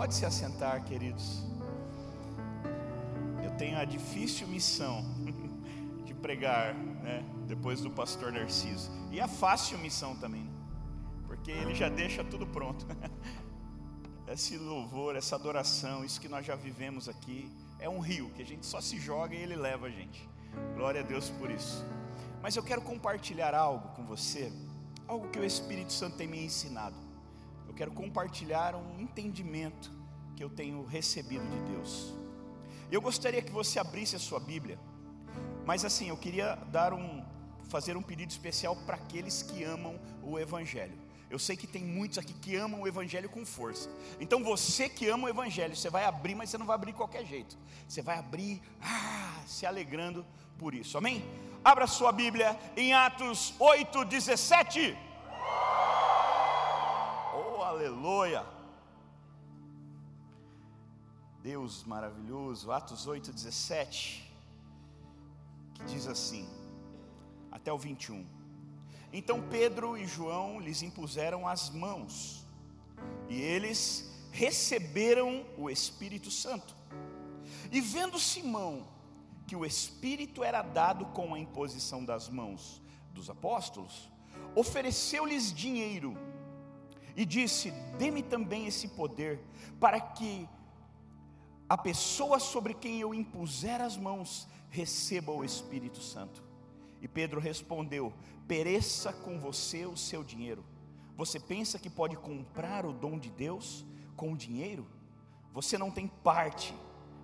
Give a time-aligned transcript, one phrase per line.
[0.00, 1.42] Pode se assentar, queridos.
[3.44, 5.04] Eu tenho a difícil missão
[6.06, 8.90] de pregar, né, depois do pastor Narciso.
[9.10, 10.50] E a fácil missão também, né?
[11.26, 12.86] porque ele já deixa tudo pronto.
[14.26, 18.46] Esse louvor, essa adoração, isso que nós já vivemos aqui, é um rio que a
[18.46, 20.26] gente só se joga e ele leva a gente.
[20.76, 21.84] Glória a Deus por isso.
[22.40, 24.50] Mas eu quero compartilhar algo com você,
[25.06, 27.09] algo que o Espírito Santo tem me ensinado.
[27.80, 29.90] Quero compartilhar um entendimento
[30.36, 32.12] que eu tenho recebido de Deus.
[32.92, 34.78] Eu gostaria que você abrisse a sua Bíblia,
[35.64, 37.24] mas assim, eu queria dar um,
[37.70, 40.92] fazer um pedido especial para aqueles que amam o Evangelho.
[41.30, 43.88] Eu sei que tem muitos aqui que amam o Evangelho com força.
[44.20, 46.98] Então você que ama o Evangelho, você vai abrir, mas você não vai abrir de
[46.98, 47.56] qualquer jeito.
[47.88, 50.26] Você vai abrir, ah, se alegrando
[50.58, 50.98] por isso.
[50.98, 51.24] Amém?
[51.64, 54.98] Abra sua Bíblia em Atos 8, 17.
[57.60, 58.42] Oh, aleluia!
[61.42, 64.32] Deus maravilhoso, Atos 8, 17,
[65.74, 66.48] que diz assim,
[67.52, 68.24] até o 21.
[69.12, 72.46] Então Pedro e João lhes impuseram as mãos,
[73.28, 76.74] e eles receberam o Espírito Santo.
[77.70, 78.88] E vendo Simão
[79.46, 82.80] que o Espírito era dado com a imposição das mãos
[83.12, 84.10] dos apóstolos,
[84.54, 86.16] ofereceu-lhes dinheiro
[87.16, 89.40] e disse: Dê-me também esse poder,
[89.78, 90.48] para que
[91.68, 96.42] a pessoa sobre quem eu impuser as mãos receba o Espírito Santo.
[97.00, 98.12] E Pedro respondeu:
[98.46, 100.64] Pereça com você o seu dinheiro.
[101.16, 103.84] Você pensa que pode comprar o dom de Deus
[104.16, 104.86] com dinheiro?
[105.52, 106.74] Você não tem parte,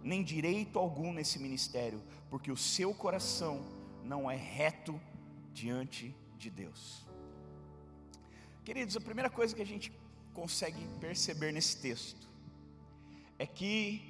[0.03, 3.65] nem direito algum nesse ministério, porque o seu coração
[4.05, 5.01] não é reto
[5.53, 7.06] diante de Deus.
[8.67, 9.93] Queridos, a primeira coisa que a gente
[10.35, 12.29] consegue perceber nesse texto
[13.39, 14.03] é que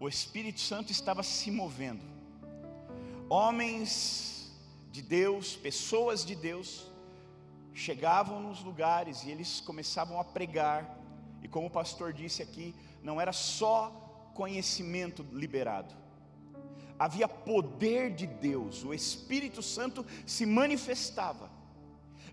[0.00, 2.00] o Espírito Santo estava se movendo.
[3.28, 4.50] Homens
[4.90, 6.90] de Deus, pessoas de Deus,
[7.74, 10.98] chegavam nos lugares e eles começavam a pregar.
[11.42, 15.94] E como o pastor disse aqui, não era só conhecimento liberado,
[16.98, 21.55] havia poder de Deus, o Espírito Santo se manifestava.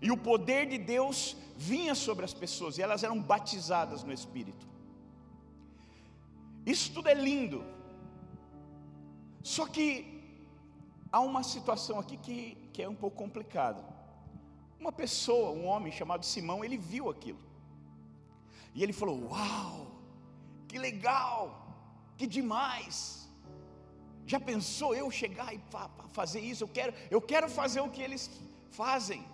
[0.00, 4.66] E o poder de Deus vinha sobre as pessoas e elas eram batizadas no Espírito.
[6.66, 7.64] Isso tudo é lindo.
[9.42, 9.86] Só que
[11.12, 13.84] há uma situação aqui que, que é um pouco complicada.
[14.80, 17.38] Uma pessoa, um homem chamado Simão, ele viu aquilo.
[18.74, 19.86] E ele falou: Uau,
[20.66, 21.42] que legal,
[22.16, 23.28] que demais.
[24.26, 25.60] Já pensou eu chegar e
[26.12, 26.64] fazer isso?
[26.64, 28.30] Eu quero, eu quero fazer o que eles
[28.70, 29.24] fazem.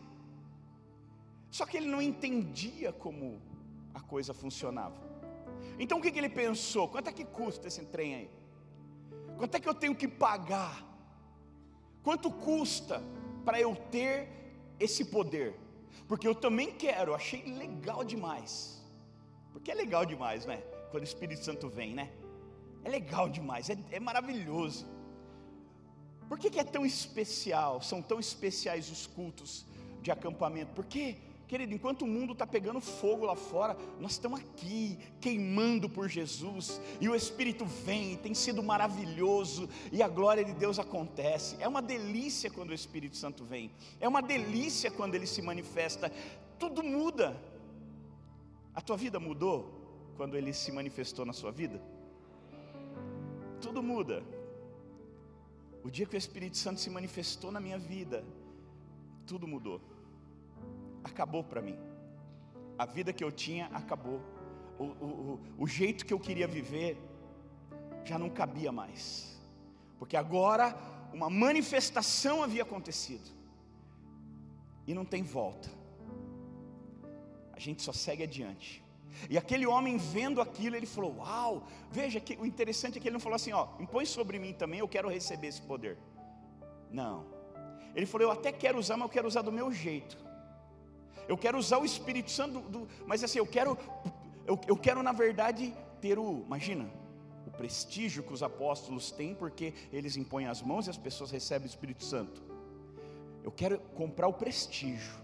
[1.50, 3.40] Só que ele não entendia como
[3.92, 5.00] a coisa funcionava.
[5.78, 6.88] Então o que, que ele pensou?
[6.88, 8.30] Quanto é que custa esse trem aí?
[9.36, 10.86] Quanto é que eu tenho que pagar?
[12.02, 13.02] Quanto custa
[13.44, 14.28] para eu ter
[14.78, 15.54] esse poder?
[16.06, 18.80] Porque eu também quero, achei legal demais.
[19.52, 20.58] Porque é legal demais, né?
[20.90, 22.10] Quando o Espírito Santo vem, né?
[22.84, 24.86] É legal demais, é, é maravilhoso.
[26.28, 27.82] Por que, que é tão especial?
[27.82, 29.66] São tão especiais os cultos
[30.00, 30.72] de acampamento?
[30.74, 31.16] Porque
[31.50, 36.80] Querido, enquanto o mundo está pegando fogo lá fora, nós estamos aqui queimando por Jesus,
[37.00, 41.56] e o Espírito vem, tem sido maravilhoso, e a glória de Deus acontece.
[41.58, 43.68] É uma delícia quando o Espírito Santo vem,
[43.98, 46.12] é uma delícia quando ele se manifesta,
[46.56, 47.36] tudo muda.
[48.72, 51.82] A tua vida mudou quando ele se manifestou na sua vida?
[53.60, 54.22] Tudo muda.
[55.82, 58.24] O dia que o Espírito Santo se manifestou na minha vida,
[59.26, 59.80] tudo mudou
[61.04, 61.78] acabou para mim.
[62.78, 64.20] A vida que eu tinha acabou.
[64.78, 66.96] O, o, o, jeito que eu queria viver
[68.04, 69.38] já não cabia mais.
[69.98, 70.74] Porque agora
[71.12, 73.28] uma manifestação havia acontecido.
[74.86, 75.68] E não tem volta.
[77.52, 78.82] A gente só segue adiante.
[79.28, 83.14] E aquele homem vendo aquilo, ele falou: Uau, veja que o interessante é que ele
[83.14, 85.98] não falou assim: Ó, impõe sobre mim também, eu quero receber esse poder.
[86.90, 87.26] Não.
[87.94, 90.29] Ele falou: Eu até quero usar, mas eu quero usar do meu jeito.
[91.30, 93.78] Eu quero usar o Espírito Santo, do, mas assim, eu quero,
[94.44, 96.90] eu, eu quero na verdade ter o, imagina,
[97.46, 101.68] o prestígio que os apóstolos têm, porque eles impõem as mãos e as pessoas recebem
[101.68, 102.42] o Espírito Santo.
[103.44, 105.14] Eu quero comprar o prestígio.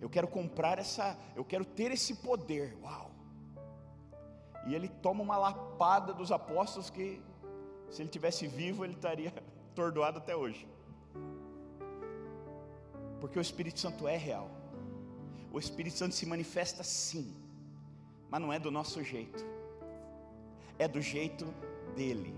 [0.00, 2.76] Eu quero comprar essa, eu quero ter esse poder.
[2.82, 3.12] Uau!
[4.66, 7.22] E ele toma uma lapada dos apóstolos que
[7.88, 9.32] se ele tivesse vivo, ele estaria
[9.76, 10.66] tordoado até hoje.
[13.20, 14.63] Porque o Espírito Santo é real.
[15.54, 17.32] O Espírito Santo se manifesta sim,
[18.28, 19.44] mas não é do nosso jeito.
[20.76, 21.46] é do jeito
[21.94, 22.34] dele.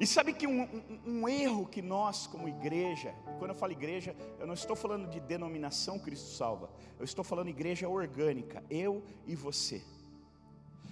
[0.00, 4.16] E sabe que um, um, um, erro que nós, como igreja, quando eu falo igreja,
[4.38, 9.36] eu não estou falando de denominação Cristo Salva, eu estou falando igreja orgânica, eu e
[9.36, 9.82] você.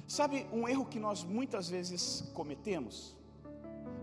[0.07, 3.17] Sabe um erro que nós muitas vezes cometemos?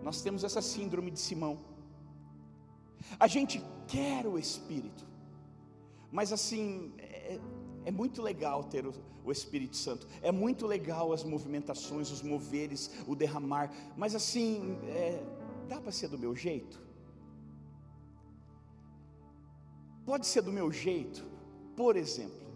[0.01, 1.59] Nós temos essa síndrome de Simão.
[3.19, 5.05] A gente quer o Espírito,
[6.15, 7.37] mas assim, é,
[7.83, 8.93] é muito legal ter o,
[9.25, 15.21] o, Espírito Santo, é muito legal as movimentações, os moveres, o derramar, mas assim, é,
[15.67, 16.81] dá para ser do meu jeito?
[20.05, 21.21] Pode ser do meu jeito,
[21.75, 22.47] por exemplo,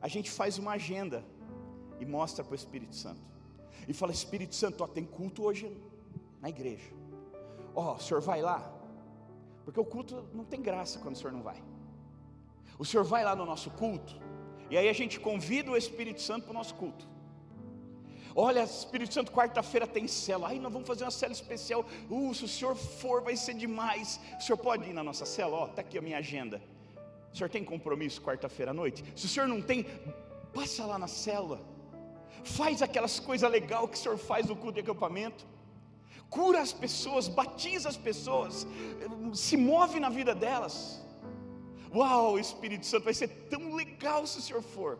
[0.00, 1.24] a gente faz uma agenda
[2.00, 3.22] e mostra para o Espírito Santo,
[3.86, 5.70] e fala: Espírito Santo, ó, tem culto hoje
[6.40, 6.92] na igreja,
[7.76, 8.74] ó, o senhor vai lá,
[9.64, 11.62] porque o culto não tem graça quando o senhor não vai.
[12.78, 14.20] O senhor vai lá no nosso culto,
[14.70, 17.06] e aí a gente convida o Espírito Santo para o nosso culto.
[18.34, 20.48] Olha, Espírito Santo, quarta-feira tem cela.
[20.48, 21.84] Aí nós vamos fazer uma cela especial.
[22.10, 24.18] Uh, se o senhor for, vai ser demais.
[24.38, 25.56] O senhor pode ir na nossa cela?
[25.56, 26.62] Ó, está aqui a minha agenda.
[27.32, 29.04] O senhor tem compromisso quarta-feira à noite?
[29.14, 29.84] Se o senhor não tem,
[30.54, 31.60] passa lá na cela.
[32.44, 35.46] Faz aquelas coisas legais que o senhor faz no culto de acampamento.
[36.28, 38.66] Cura as pessoas, batiza as pessoas,
[39.34, 41.04] se move na vida delas.
[41.94, 44.98] Uau, Espírito Santo, vai ser tão legal se o senhor for.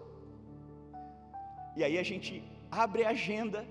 [1.74, 3.66] E aí a gente abre a agenda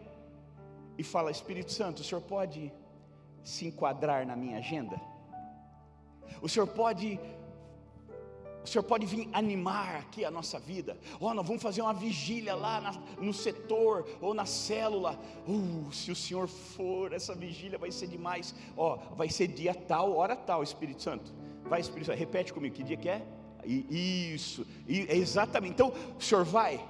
[0.97, 2.73] e fala: Espírito Santo, o senhor pode
[3.43, 4.99] se enquadrar na minha agenda?
[6.41, 7.19] O senhor pode
[8.63, 10.95] o Senhor pode vir animar aqui a nossa vida.
[11.19, 15.19] Oh, nós vamos fazer uma vigília lá na, no setor ou na célula.
[15.47, 18.53] Uh, se o Senhor for, essa vigília vai ser demais.
[18.77, 21.33] Ó, oh, vai ser dia tal, hora tal, Espírito Santo.
[21.65, 23.25] Vai, Espírito Santo, repete comigo, que dia que é?
[23.65, 25.73] Isso, exatamente.
[25.73, 26.85] Então, o senhor vai.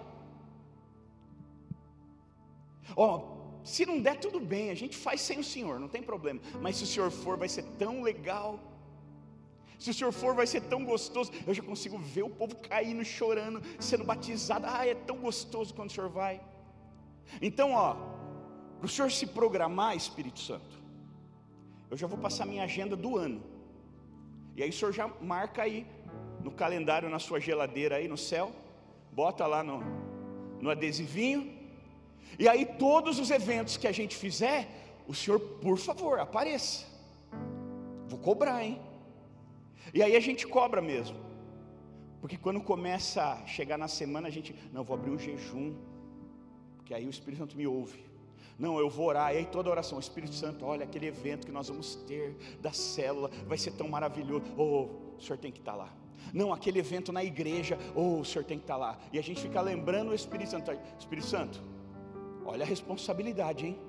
[2.96, 6.02] Ó, oh, se não der, tudo bem, a gente faz sem o senhor, não tem
[6.02, 6.40] problema.
[6.62, 8.60] Mas se o senhor for, vai ser tão legal.
[9.78, 11.32] Se o senhor for, vai ser tão gostoso.
[11.46, 14.66] Eu já consigo ver o povo caindo, chorando, sendo batizado.
[14.68, 16.42] Ah, é tão gostoso quando o senhor vai.
[17.42, 17.96] Então, ó,
[18.78, 20.82] para o senhor se programar, Espírito Santo,
[21.90, 23.51] eu já vou passar minha agenda do ano.
[24.56, 25.86] E aí o senhor já marca aí
[26.44, 28.52] no calendário na sua geladeira aí no céu,
[29.12, 29.82] bota lá no,
[30.60, 31.60] no adesivinho.
[32.38, 34.68] E aí todos os eventos que a gente fizer,
[35.08, 36.86] o senhor, por favor, apareça.
[38.08, 38.82] Vou cobrar, hein?
[39.94, 41.18] E aí a gente cobra mesmo.
[42.20, 45.76] Porque quando começa a chegar na semana, a gente, não, vou abrir um jejum,
[46.78, 48.11] porque aí o Espírito Santo me ouve.
[48.62, 51.68] Não, eu vou orar, e aí toda oração, Espírito Santo, olha aquele evento que nós
[51.68, 54.44] vamos ter da célula, vai ser tão maravilhoso.
[54.56, 55.92] Oh, o senhor tem que estar lá.
[56.32, 59.00] Não, aquele evento na igreja, oh, o senhor tem que estar lá.
[59.12, 60.72] E a gente fica lembrando o Espírito Santo.
[61.00, 61.60] Espírito Santo,
[62.46, 63.80] olha a responsabilidade, hein?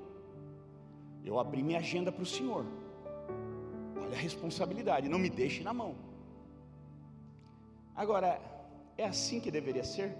[1.23, 2.65] Eu abri minha agenda para o Senhor.
[4.03, 5.95] Olha a responsabilidade, não me deixe na mão.
[7.95, 8.41] Agora,
[8.97, 10.17] é assim que deveria ser?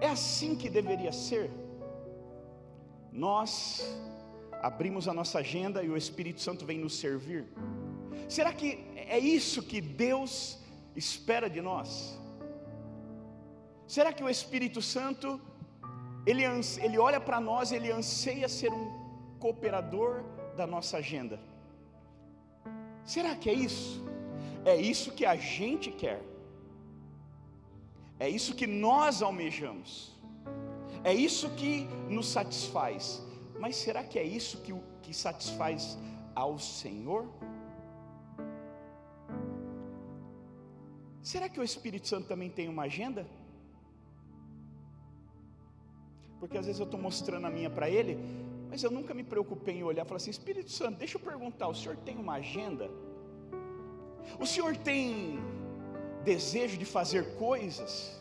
[0.00, 1.67] É assim que deveria ser?
[3.26, 3.50] Nós
[4.70, 7.44] abrimos a nossa agenda e o Espírito Santo vem nos servir?
[8.28, 10.58] Será que é isso que Deus
[10.94, 12.18] espera de nós?
[13.86, 15.40] Será que o Espírito Santo
[16.26, 16.44] ele,
[16.86, 18.86] ele olha para nós, ele anseia ser um
[19.38, 20.22] cooperador
[20.56, 21.40] da nossa agenda?
[23.04, 24.04] Será que é isso?
[24.64, 26.20] É isso que a gente quer.
[28.20, 30.17] É isso que nós almejamos.
[31.04, 33.22] É isso que nos satisfaz.
[33.58, 35.98] Mas será que é isso que, que satisfaz
[36.34, 37.26] ao Senhor?
[41.22, 43.26] Será que o Espírito Santo também tem uma agenda?
[46.38, 48.16] Porque às vezes eu estou mostrando a minha para ele,
[48.70, 51.68] mas eu nunca me preocupei em olhar e falar assim: Espírito Santo, deixa eu perguntar,
[51.68, 52.88] o senhor tem uma agenda?
[54.38, 55.38] O senhor tem
[56.24, 58.16] desejo de fazer coisas?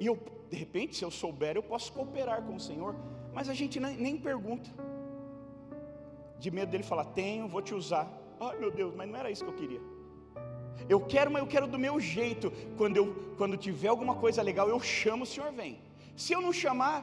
[0.00, 0.16] E eu
[0.50, 2.94] de repente, se eu souber, eu posso cooperar com o Senhor,
[3.34, 4.70] mas a gente nem, pergunta,
[6.38, 8.06] de medo dele falar: Tenho, vou te usar.
[8.40, 9.80] Ai meu Deus, mas não era isso que eu queria.
[10.88, 12.50] Eu quero, mas eu quero do meu jeito.
[12.76, 15.78] Quando, eu, quando tiver alguma coisa legal, eu chamo, o Senhor vem.
[16.16, 16.98] Se eu não chamar,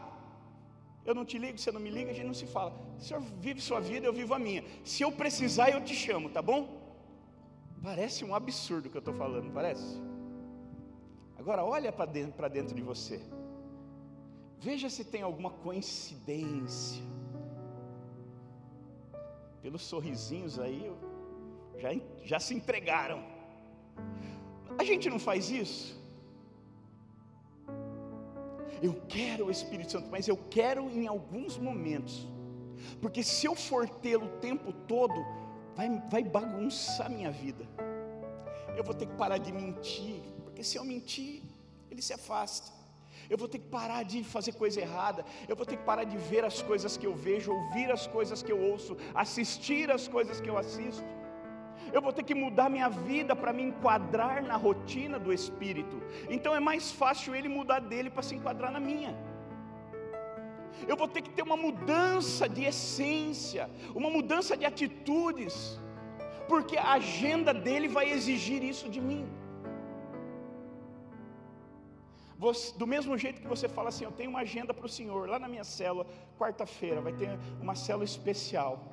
[1.06, 2.74] eu não te ligo, você não me liga, a gente não se fala.
[2.98, 4.64] O Senhor vive sua vida, eu vivo a minha.
[4.84, 6.82] Se eu precisar, eu te chamo, tá bom?
[7.84, 10.02] Parece um absurdo o que eu estou falando, parece?
[11.46, 13.22] Agora olha para dentro, dentro de você.
[14.60, 17.04] Veja se tem alguma coincidência.
[19.62, 20.92] Pelos sorrisinhos aí,
[21.78, 21.90] já,
[22.24, 23.24] já se entregaram.
[24.76, 26.04] A gente não faz isso?
[28.82, 32.28] Eu quero o Espírito Santo, mas eu quero em alguns momentos,
[33.00, 35.14] porque se eu for tê-lo o tempo todo,
[35.76, 37.70] vai, vai bagunçar minha vida.
[38.76, 40.24] Eu vou ter que parar de mentir,
[40.56, 41.42] porque se eu mentir,
[41.92, 42.72] ele se afasta.
[43.30, 45.26] Eu vou ter que parar de fazer coisa errada.
[45.50, 48.42] Eu vou ter que parar de ver as coisas que eu vejo, ouvir as coisas
[48.42, 51.04] que eu ouço, assistir as coisas que eu assisto.
[51.92, 56.02] Eu vou ter que mudar minha vida para me enquadrar na rotina do Espírito.
[56.30, 59.14] Então é mais fácil ele mudar dele para se enquadrar na minha.
[60.88, 65.78] Eu vou ter que ter uma mudança de essência, uma mudança de atitudes,
[66.48, 69.26] porque a agenda dele vai exigir isso de mim.
[72.38, 75.30] Você, do mesmo jeito que você fala assim, eu tenho uma agenda para o Senhor,
[75.30, 76.06] lá na minha célula,
[76.38, 77.30] quarta-feira, vai ter
[77.62, 78.84] uma célula especial.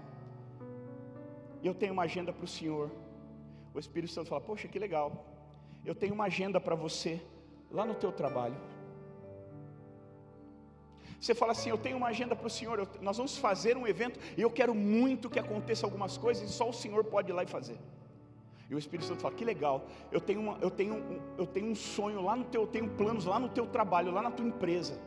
[1.63, 2.91] Eu tenho uma agenda para o Senhor.
[3.75, 5.27] O Espírito Santo fala: Poxa, que legal.
[5.85, 7.21] Eu tenho uma agenda para você
[7.71, 8.57] lá no teu trabalho.
[11.21, 12.79] Você fala assim: Eu tenho uma agenda para o Senhor.
[12.79, 16.53] Eu, nós vamos fazer um evento e eu quero muito que aconteça algumas coisas e
[16.53, 17.79] só o Senhor pode ir lá e fazer.
[18.73, 21.71] E o Espírito Santo fala: Que legal, eu tenho, uma, eu tenho, um, eu tenho
[21.71, 24.47] um sonho lá no teu, eu tenho planos lá no teu trabalho, lá na tua
[24.47, 24.99] empresa.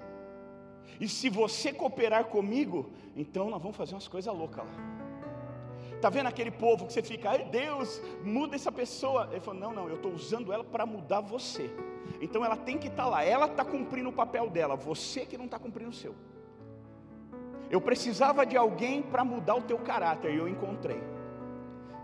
[0.99, 4.71] E se você cooperar comigo, então nós vamos fazer umas coisas loucas lá.
[5.95, 9.29] Está vendo aquele povo que você fica, ai Deus, muda essa pessoa.
[9.31, 11.67] Ele falou: Não, não, eu estou usando ela para mudar você.
[12.21, 15.39] Então ela tem que estar tá lá, ela está cumprindo o papel dela, você que
[15.39, 16.13] não está cumprindo o seu.
[17.71, 21.14] Eu precisava de alguém para mudar o teu caráter e eu encontrei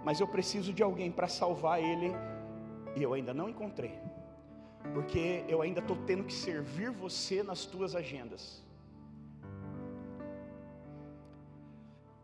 [0.03, 2.11] mas eu preciso de alguém para salvar ele,
[2.95, 3.99] e eu ainda não encontrei,
[4.93, 8.63] porque eu ainda estou tendo que servir você nas tuas agendas.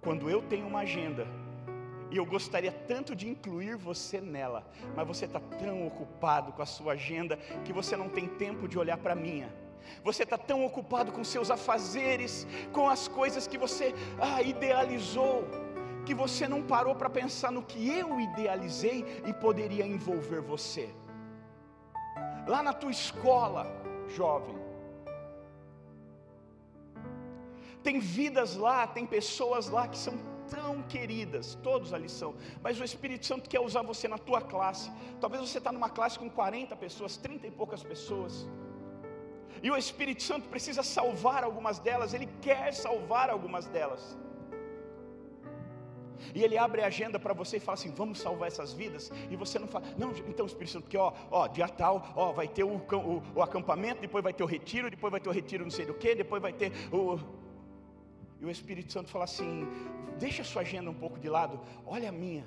[0.02, 1.28] Quando eu tenho uma agenda,
[2.10, 4.66] e eu gostaria tanto de incluir você nela,
[4.96, 8.80] mas você está tão ocupado com a sua agenda que você não tem tempo de
[8.80, 9.54] olhar para a minha.
[10.04, 15.46] Você está tão ocupado com seus afazeres, com as coisas que você ah, idealizou
[16.08, 19.00] que você não parou para pensar no que eu idealizei
[19.30, 20.86] e poderia envolver você.
[22.48, 23.64] Lá na tua escola,
[24.18, 24.56] jovem,
[27.84, 30.14] tem vidas lá, tem pessoas lá que são
[30.56, 34.90] tão queridas, todos ali são, mas o Espírito Santo quer usar você na tua classe.
[35.20, 38.48] Talvez você está numa classe com 40 pessoas, 30 e poucas pessoas.
[39.62, 44.18] E o Espírito Santo precisa salvar algumas delas, ele quer salvar algumas delas.
[46.34, 49.12] E ele abre a agenda para você e fala assim: vamos salvar essas vidas.
[49.30, 52.48] E você não fala, não, então Espírito Santo, porque ó, ó, dia tal, ó, vai
[52.48, 55.64] ter o, o, o acampamento, depois vai ter o retiro, depois vai ter o retiro
[55.64, 57.20] não sei do que, depois vai ter o.
[58.40, 59.68] E o Espírito Santo fala assim:
[60.20, 62.46] deixa a sua agenda um pouco de lado, olha a minha.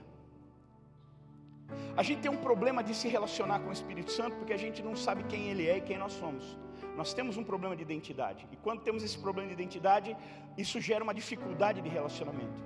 [1.97, 4.83] A gente tem um problema de se relacionar com o Espírito Santo porque a gente
[4.83, 6.59] não sabe quem ele é e quem nós somos.
[6.97, 8.47] Nós temos um problema de identidade.
[8.51, 10.17] E quando temos esse problema de identidade,
[10.57, 12.61] isso gera uma dificuldade de relacionamento.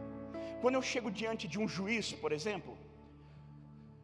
[0.64, 2.73] Quando eu chego diante de um juiz, por exemplo,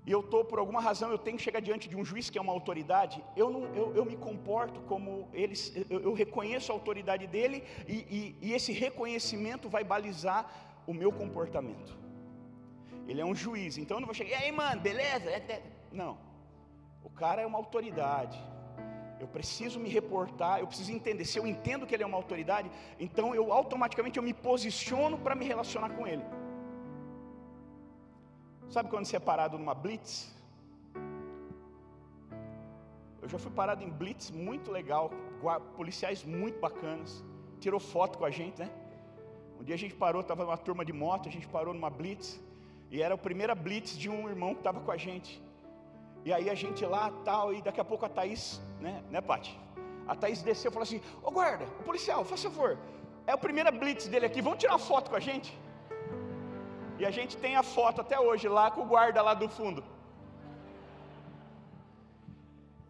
[0.07, 2.37] e eu estou, por alguma razão, eu tenho que chegar diante de um juiz que
[2.37, 6.75] é uma autoridade, eu, não, eu, eu me comporto como eles, eu, eu reconheço a
[6.75, 10.41] autoridade dele e, e, e esse reconhecimento vai balizar
[10.87, 11.97] o meu comportamento.
[13.09, 15.31] Ele é um juiz, então eu não vou chegar, e aí, mano, beleza?
[15.31, 15.63] É, é.
[15.91, 16.19] Não,
[17.03, 18.39] o cara é uma autoridade.
[19.19, 21.25] Eu preciso me reportar, eu preciso entender.
[21.25, 25.35] Se eu entendo que ele é uma autoridade, então eu automaticamente eu me posiciono para
[25.35, 26.23] me relacionar com ele.
[28.75, 30.33] Sabe quando você é parado numa blitz?
[33.21, 35.11] Eu já fui parado em blitz muito legal,
[35.77, 37.25] policiais muito bacanas,
[37.59, 38.71] tirou foto com a gente, né?
[39.59, 42.41] Um dia a gente parou, estava uma turma de moto, a gente parou numa blitz,
[42.93, 45.43] e era a primeira blitz de um irmão que estava com a gente.
[46.25, 49.59] E aí a gente lá, tal, e daqui a pouco a Thaís, né, né, Pati?
[50.07, 52.79] A Thaís desceu e falou assim: Ô guarda, policial, faz favor,
[53.27, 55.59] é a primeira blitz dele aqui, vamos tirar uma foto com a gente?
[57.01, 59.83] E a gente tem a foto até hoje lá com o guarda lá do fundo.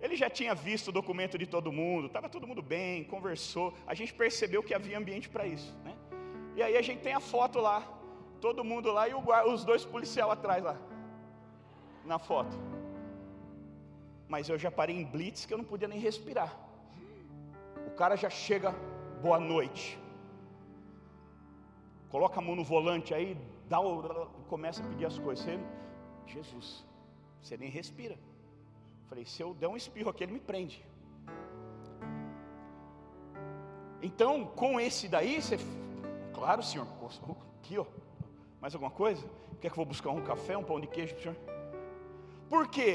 [0.05, 3.67] Ele já tinha visto o documento de todo mundo, estava todo mundo bem, conversou.
[3.87, 5.73] A gente percebeu que havia ambiente para isso.
[5.85, 5.95] Né?
[6.57, 7.79] E aí a gente tem a foto lá,
[8.41, 9.15] todo mundo lá e
[9.55, 10.77] os dois policiais atrás lá,
[12.05, 12.57] na foto.
[14.33, 16.53] Mas eu já parei em blitz que eu não podia nem respirar.
[17.87, 18.73] O cara já chega,
[19.23, 19.87] boa noite.
[22.09, 23.37] Coloca a mão no volante aí,
[23.71, 25.45] dá o, começa a pedir as coisas.
[25.45, 25.59] Você,
[26.27, 26.85] Jesus,
[27.41, 28.17] você nem respira.
[29.09, 30.85] Falei, se eu der um espirro aqui, ele me prende.
[34.03, 35.57] Então, com esse daí, você,
[36.35, 36.87] claro, senhor,
[37.59, 37.87] aqui, ó,
[38.61, 39.25] mais alguma coisa?
[39.61, 41.37] Quer que eu vou buscar um café, um pão de queijo para o senhor?
[42.49, 42.93] Por quê?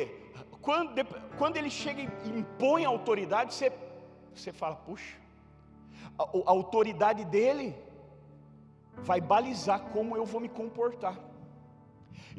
[0.62, 0.92] Quando,
[1.38, 3.72] quando ele chega e impõe a autoridade, você,
[4.34, 5.16] você fala, puxa,
[6.18, 7.76] A, a autoridade dele
[9.10, 11.16] vai balizar como eu vou me comportar.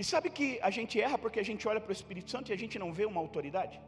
[0.01, 2.55] E sabe que a gente erra porque a gente olha para o Espírito Santo e
[2.57, 3.81] a gente não vê uma autoridade?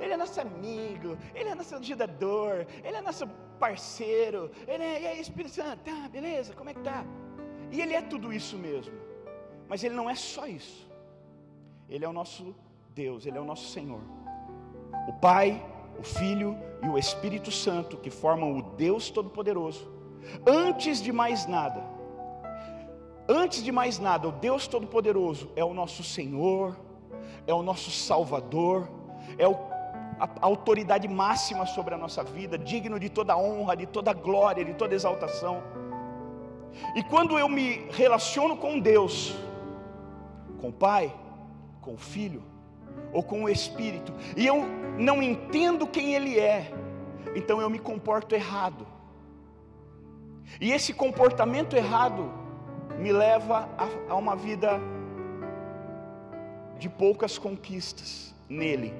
[0.00, 3.26] Ele é nosso amigo, ele é nosso ajudador, ele é nosso
[3.64, 7.04] parceiro, ele é, e aí, Espírito Santo, tá, beleza, como é que tá?
[7.70, 8.94] E ele é tudo isso mesmo,
[9.68, 10.90] mas ele não é só isso,
[11.88, 12.54] ele é o nosso
[12.92, 14.02] Deus, ele é o nosso Senhor,
[15.08, 15.64] o Pai,
[15.98, 20.01] o Filho e o Espírito Santo, que formam o Deus Todo-Poderoso.
[20.46, 21.82] Antes de mais nada,
[23.28, 26.76] antes de mais nada, o Deus Todo-Poderoso é o nosso Senhor,
[27.46, 28.88] é o nosso Salvador,
[29.38, 29.54] é o,
[30.18, 34.64] a, a autoridade máxima sobre a nossa vida, digno de toda honra, de toda glória,
[34.64, 35.62] de toda exaltação.
[36.94, 39.34] E quando eu me relaciono com Deus,
[40.60, 41.14] com o Pai,
[41.80, 42.42] com o Filho,
[43.12, 44.64] ou com o Espírito, e eu
[44.98, 46.72] não entendo quem Ele é,
[47.34, 48.86] então eu me comporto errado.
[50.60, 52.30] E esse comportamento errado
[52.98, 54.80] me leva a, a uma vida
[56.78, 58.94] de poucas conquistas nele.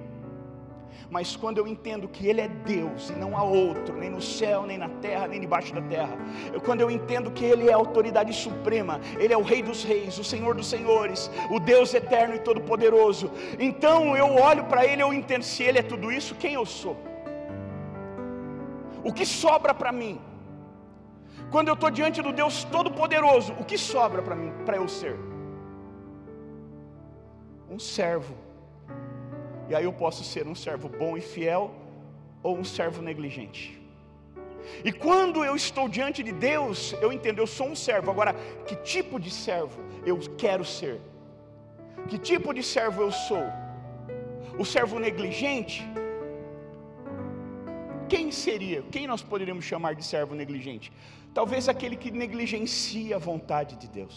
[1.10, 4.64] Mas quando eu entendo que Ele é Deus e não há outro, nem no céu,
[4.64, 6.16] nem na terra, nem debaixo da terra,
[6.50, 9.84] eu, quando eu entendo que Ele é a autoridade suprema, Ele é o Rei dos
[9.84, 15.02] Reis, o Senhor dos Senhores, o Deus eterno e todo-poderoso, então eu olho para Ele,
[15.02, 16.96] eu entendo se Ele é tudo isso, quem eu sou?
[19.04, 20.18] O que sobra para mim?
[21.52, 25.16] Quando eu estou diante do Deus Todo-Poderoso, o que sobra para mim, para eu ser?
[27.70, 28.34] Um servo.
[29.68, 31.70] E aí eu posso ser um servo bom e fiel
[32.42, 33.78] ou um servo negligente.
[34.82, 38.10] E quando eu estou diante de Deus, eu entendo, eu sou um servo.
[38.10, 38.34] Agora,
[38.66, 41.00] que tipo de servo eu quero ser?
[42.08, 43.44] Que tipo de servo eu sou?
[44.58, 45.86] O servo negligente?
[48.12, 48.80] Quem seria?
[48.94, 50.92] Quem nós poderíamos chamar de servo negligente?
[51.32, 54.16] Talvez aquele que negligencia a vontade de Deus.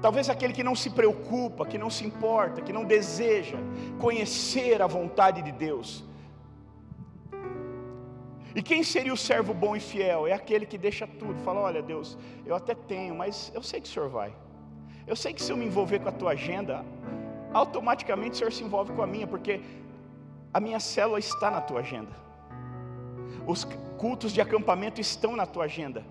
[0.00, 3.58] Talvez aquele que não se preocupa, que não se importa, que não deseja
[4.04, 6.04] conhecer a vontade de Deus.
[8.54, 10.24] E quem seria o servo bom e fiel?
[10.28, 13.88] É aquele que deixa tudo, fala: Olha, Deus, eu até tenho, mas eu sei que
[13.88, 14.32] o Senhor vai.
[15.08, 16.84] Eu sei que se eu me envolver com a tua agenda,
[17.52, 19.60] automaticamente o Senhor se envolve com a minha, porque
[20.52, 22.10] a minha célula está na tua agenda.
[23.46, 23.64] Os
[23.98, 26.04] cultos de acampamento estão na tua agenda.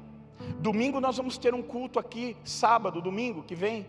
[0.60, 3.86] Domingo nós vamos ter um culto aqui, sábado, domingo que vem.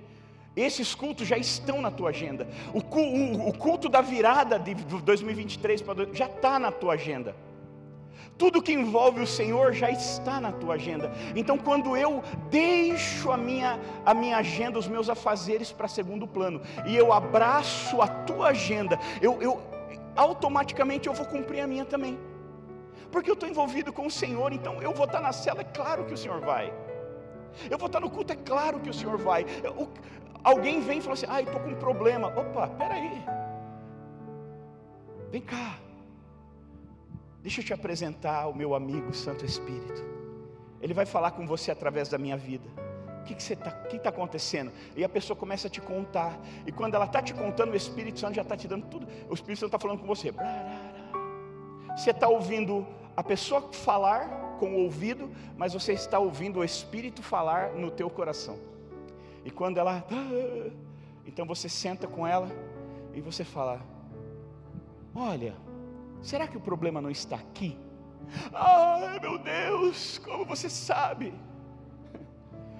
[0.54, 2.46] Esses cultos já estão na tua agenda.
[2.74, 2.82] O,
[3.54, 7.34] culto da virada de 2023 já está na tua agenda.
[8.36, 11.10] Tudo que envolve o Senhor já está na tua agenda.
[11.34, 16.60] Então, quando eu deixo a minha, a minha agenda, os meus afazeres para segundo plano,
[16.86, 19.62] e eu abraço a tua agenda, eu, eu
[20.16, 22.18] automaticamente eu vou cumprir a minha também
[23.12, 26.06] porque eu estou envolvido com o Senhor, então eu vou estar na cela, é claro
[26.06, 26.72] que o Senhor vai.
[27.70, 29.44] Eu vou estar no culto, é claro que o Senhor vai.
[29.62, 29.90] Eu,
[30.42, 32.28] alguém vem e fala assim: ai, estou com um problema.
[32.28, 33.22] Opa, peraí.
[35.30, 35.78] Vem cá.
[37.42, 40.02] Deixa eu te apresentar o meu amigo Santo Espírito.
[40.80, 42.68] Ele vai falar com você através da minha vida.
[43.22, 44.72] O que está que tá acontecendo?
[44.96, 46.36] E a pessoa começa a te contar.
[46.66, 49.06] E quando ela está te contando, o Espírito Santo já está te dando tudo.
[49.30, 50.34] O Espírito Santo está falando com você.
[51.96, 52.84] Você está ouvindo
[53.16, 58.10] a pessoa falar com o ouvido, mas você está ouvindo o Espírito falar no teu
[58.10, 58.58] coração.
[59.44, 60.70] E quando ela, ah",
[61.24, 62.48] então você senta com ela
[63.14, 63.80] e você fala:
[65.14, 65.54] Olha,
[66.20, 67.78] será que o problema não está aqui?
[68.52, 71.32] Ai meu Deus, como você sabe?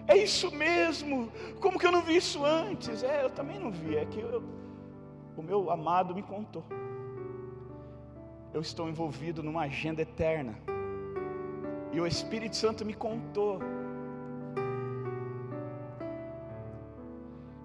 [0.07, 3.03] É isso mesmo, como que eu não vi isso antes?
[3.03, 4.43] É, eu também não vi, é que eu,
[5.37, 6.65] o meu amado me contou
[8.53, 10.59] eu estou envolvido numa agenda eterna.
[11.91, 13.61] E o Espírito Santo me contou.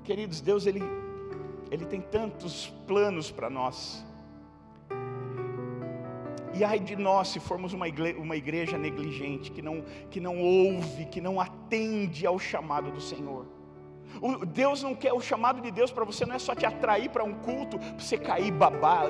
[0.04, 0.82] Queridos, Deus ele
[1.70, 4.06] ele tem tantos planos para nós.
[6.58, 10.36] E ai de nós se formos uma igreja, uma igreja negligente, que não, que não
[10.42, 13.46] ouve, que não atende ao chamado do Senhor.
[14.20, 17.10] O Deus não quer, o chamado de Deus para você não é só te atrair
[17.10, 19.04] para um culto, para você cair babá,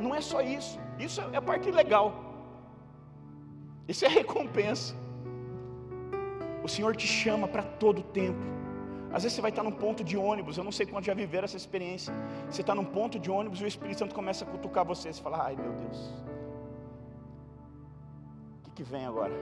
[0.00, 0.78] não é só isso.
[0.98, 2.12] Isso é a parte legal.
[3.88, 4.94] Isso é recompensa.
[6.62, 8.52] O Senhor te chama para todo o tempo.
[9.14, 11.44] Às vezes você vai estar num ponto de ônibus, eu não sei quantos já viveram
[11.44, 12.12] essa experiência.
[12.50, 15.12] Você está num ponto de ônibus e o Espírito Santo começa a cutucar você.
[15.12, 15.98] Você fala, ai meu Deus,
[18.74, 19.32] que, que vem agora?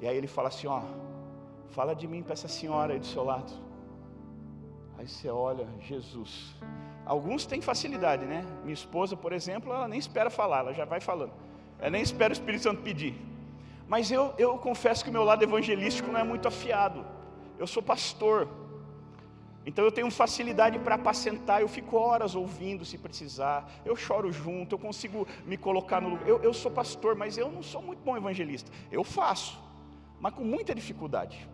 [0.00, 0.82] E aí ele fala assim: ó,
[1.70, 3.52] fala de mim para essa senhora aí do seu lado.
[4.98, 6.54] Aí você olha, Jesus.
[7.04, 8.44] Alguns têm facilidade, né?
[8.62, 11.32] Minha esposa, por exemplo, ela nem espera falar, ela já vai falando.
[11.78, 13.14] Ela nem espera o Espírito Santo pedir.
[13.88, 17.04] Mas eu, eu confesso que o meu lado evangelístico não é muito afiado.
[17.58, 18.48] Eu sou pastor.
[19.64, 24.74] Então eu tenho facilidade para apacentar, eu fico horas ouvindo se precisar, eu choro junto,
[24.74, 26.28] eu consigo me colocar no lugar.
[26.28, 28.70] Eu, eu sou pastor, mas eu não sou muito bom evangelista.
[28.90, 29.58] Eu faço,
[30.20, 31.48] mas com muita dificuldade.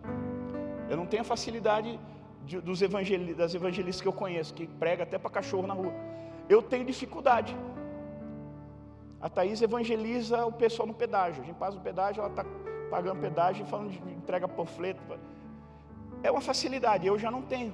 [0.89, 1.99] Eu não tenho a facilidade
[2.45, 5.93] de, dos evangel, das evangelistas que eu conheço, que prega até para cachorro na rua.
[6.47, 7.55] Eu tenho dificuldade.
[9.21, 11.43] A Thaís evangeliza o pessoal no pedágio.
[11.43, 12.43] A gente passa no pedágio, ela está
[12.89, 15.01] pagando pedágio e falando de entrega panfleto.
[16.23, 17.73] É uma facilidade, eu já não tenho.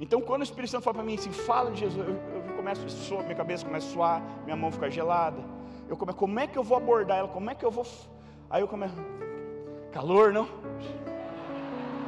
[0.00, 2.86] Então, quando o Espírito Santo fala para mim assim, fala de Jesus, eu, eu começo
[2.86, 5.38] a suar, minha cabeça começa a suar, minha mão fica gelada.
[5.86, 7.28] Eu começo, como é que eu vou abordar ela?
[7.28, 7.86] Como é que eu vou.
[8.48, 8.94] Aí eu começo,
[9.92, 10.48] calor, não?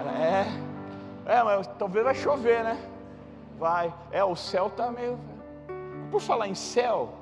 [0.01, 0.47] Ela, é,
[1.27, 2.83] é, mas talvez vai chover, né?
[3.59, 5.19] Vai, é, o céu está meio.
[6.11, 7.15] Por falar em céu,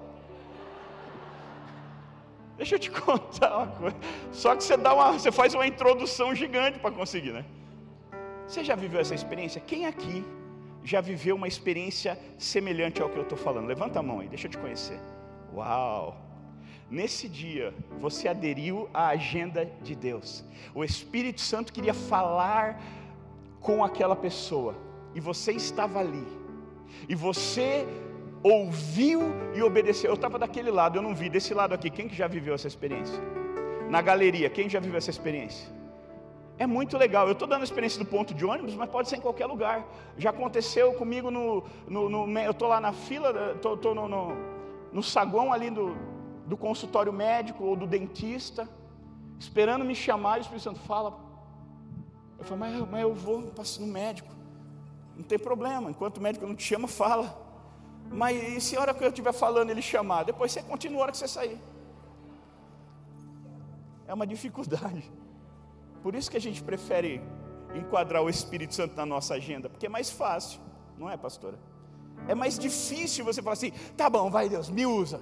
[2.56, 3.96] Deixa eu te contar uma coisa.
[4.30, 7.44] Só que você dá uma, você faz uma introdução gigante para conseguir, né?
[8.46, 9.61] Você já viveu essa experiência?
[9.62, 10.22] Quem aqui
[10.85, 13.66] já viveu uma experiência semelhante ao que eu estou falando?
[13.66, 14.99] Levanta a mão aí, deixa eu te conhecer.
[15.55, 16.16] Uau!
[16.90, 20.45] Nesse dia, você aderiu à agenda de Deus.
[20.75, 22.83] O Espírito Santo queria falar
[23.61, 24.75] com aquela pessoa,
[25.14, 26.27] e você estava ali.
[27.09, 27.87] E você
[28.43, 29.21] ouviu
[29.55, 30.11] e obedeceu.
[30.11, 31.29] Eu estava daquele lado, eu não vi.
[31.29, 33.21] Desse lado aqui, quem que já viveu essa experiência?
[33.88, 35.80] Na galeria, quem já viveu essa experiência?
[36.61, 37.27] É muito legal.
[37.27, 39.83] Eu estou dando a experiência do ponto de ônibus, mas pode ser em qualquer lugar.
[40.18, 41.64] Já aconteceu comigo no.
[41.88, 44.37] no, no eu estou lá na fila, estou no, no,
[44.92, 45.96] no, saguão ali do,
[46.44, 48.68] do consultório médico ou do dentista,
[49.38, 51.18] esperando me chamar, e o Espírito Santo fala.
[52.38, 54.29] Eu falo, mas, mas eu vou no médico.
[55.16, 57.40] Não tem problema, enquanto o médico não te chama, fala.
[58.11, 60.25] Mas e se a hora que eu estiver falando ele chamar?
[60.25, 61.59] Depois você continua a hora que você sair.
[64.07, 65.11] É uma dificuldade.
[66.02, 67.22] Por isso que a gente prefere
[67.74, 70.60] enquadrar o Espírito Santo na nossa agenda, porque é mais fácil,
[70.98, 71.58] não é, pastora?
[72.26, 75.20] É mais difícil você falar assim, tá bom, vai Deus, me usa.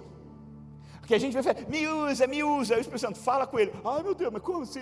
[1.00, 2.74] Porque a gente vai falar, me usa, me usa.
[2.74, 4.80] Aí o Espírito Santo fala com ele, ai meu Deus, mas como assim?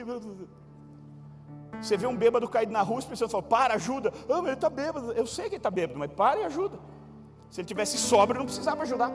[1.81, 4.13] Você vê um bêbado caído na rua, o Espírito Santo fala, para, ajuda.
[4.29, 5.13] Ah, mas ele está bêbado.
[5.13, 6.79] Eu sei que ele está bêbado, mas para e ajuda.
[7.51, 9.13] Se ele tivesse sobra, não precisava ajudar.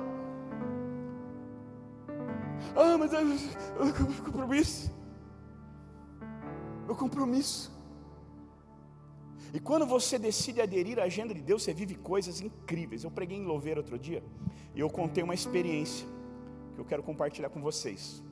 [2.75, 4.91] Ah, mas eu, eu, compromisso.
[6.87, 7.71] O compromisso.
[9.53, 13.03] E quando você decide aderir à agenda de Deus, você vive coisas incríveis.
[13.03, 14.23] Eu preguei em Louveira outro dia
[14.73, 16.07] e eu contei uma experiência
[16.73, 18.23] que eu quero compartilhar com vocês.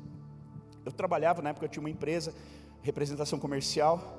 [0.85, 2.33] Eu trabalhava, na época eu tinha uma empresa,
[2.81, 4.17] representação comercial.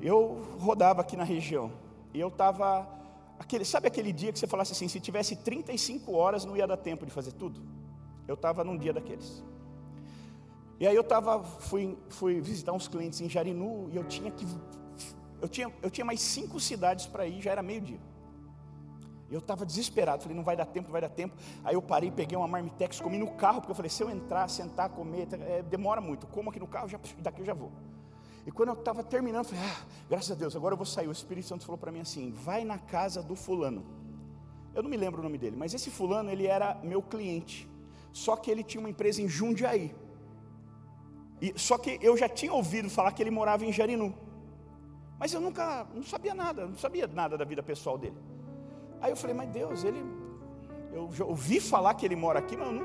[0.00, 1.70] Eu rodava aqui na região
[2.14, 2.98] e eu estava
[3.38, 6.76] Aquele, sabe aquele dia que você falasse assim, se tivesse 35 horas não ia dar
[6.76, 7.60] tempo de fazer tudo?
[8.26, 9.42] Eu estava num dia daqueles.
[10.80, 14.46] E aí eu tava, fui, fui visitar uns clientes em Jarinu e eu tinha que.
[15.40, 18.00] Eu tinha, eu tinha mais cinco cidades para ir, já era meio-dia.
[19.30, 21.36] Eu estava desesperado, falei, não vai dar tempo, não vai dar tempo.
[21.62, 24.48] Aí eu parei, peguei uma marmitex, comi no carro, porque eu falei, se eu entrar,
[24.48, 26.26] sentar, comer, é, demora muito.
[26.26, 27.70] Como aqui no carro, já, daqui eu já vou.
[28.46, 31.06] E quando eu estava terminando, falei, ah, graças a Deus, agora eu vou sair.
[31.06, 33.84] O Espírito Santo falou para mim assim: vai na casa do fulano.
[34.74, 37.68] Eu não me lembro o nome dele, mas esse fulano, ele era meu cliente.
[38.12, 39.94] Só que ele tinha uma empresa em Jundiaí.
[41.40, 44.14] E, só que eu já tinha ouvido falar que ele morava em Jarinu.
[45.18, 48.16] Mas eu nunca, não sabia nada, não sabia nada da vida pessoal dele.
[49.00, 50.04] Aí eu falei, mas Deus, ele,
[50.92, 52.82] eu já ouvi falar que ele mora aqui, mas não,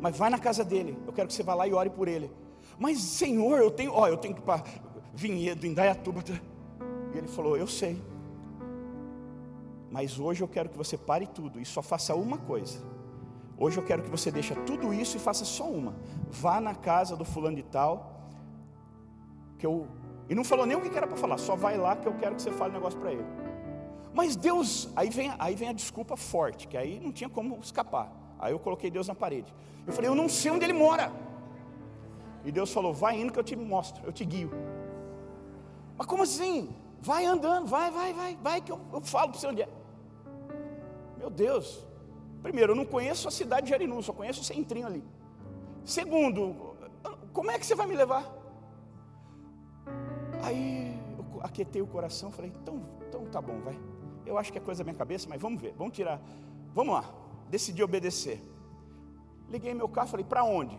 [0.00, 2.30] mas vai na casa dele, eu quero que você vá lá e ore por ele.
[2.78, 4.42] Mas Senhor, eu tenho, ó, eu tenho que
[5.12, 6.22] Vinhedo, em Dayatuba.
[7.14, 8.02] E ele falou: Eu sei.
[9.90, 12.80] Mas hoje eu quero que você pare tudo e só faça uma coisa.
[13.62, 15.94] Hoje eu quero que você deixe tudo isso e faça só uma.
[16.30, 17.92] Vá na casa do fulano de tal.
[19.58, 19.86] Que eu...
[20.30, 22.36] E não falou nem o que era para falar, só vai lá que eu quero
[22.36, 23.26] que você fale um negócio para ele.
[24.14, 28.10] Mas Deus, aí vem, aí vem a desculpa forte, que aí não tinha como escapar.
[28.38, 29.52] Aí eu coloquei Deus na parede.
[29.86, 31.12] Eu falei, eu não sei onde ele mora.
[32.44, 34.50] E Deus falou, vai indo que eu te mostro, eu te guio.
[35.98, 36.74] Mas como assim?
[37.02, 39.68] Vai andando, vai, vai, vai, vai, que eu, eu falo para você onde é.
[41.18, 41.89] Meu Deus.
[42.42, 45.04] Primeiro, eu não conheço a cidade de Jarinu, só conheço o centrinho ali.
[45.84, 46.74] Segundo,
[47.32, 48.24] como é que você vai me levar?
[50.42, 53.78] Aí eu aquietei o coração, falei, então, então tá bom, vai.
[54.24, 56.20] Eu acho que é coisa da minha cabeça, mas vamos ver, vamos tirar.
[56.74, 57.04] Vamos lá.
[57.48, 58.40] Decidi obedecer.
[59.48, 60.78] Liguei meu carro, falei, para onde?